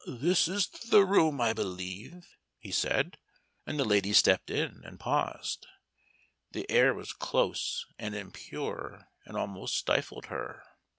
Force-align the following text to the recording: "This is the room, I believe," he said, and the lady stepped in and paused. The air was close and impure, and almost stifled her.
"This 0.07 0.47
is 0.47 0.65
the 0.65 1.05
room, 1.05 1.39
I 1.39 1.53
believe," 1.53 2.35
he 2.57 2.71
said, 2.71 3.19
and 3.67 3.79
the 3.79 3.85
lady 3.85 4.13
stepped 4.13 4.49
in 4.49 4.81
and 4.83 4.99
paused. 4.99 5.67
The 6.53 6.67
air 6.71 6.95
was 6.95 7.13
close 7.13 7.85
and 7.99 8.15
impure, 8.15 9.09
and 9.25 9.37
almost 9.37 9.77
stifled 9.77 10.25
her. 10.25 10.63